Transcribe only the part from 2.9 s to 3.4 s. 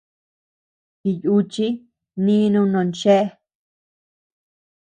chéa.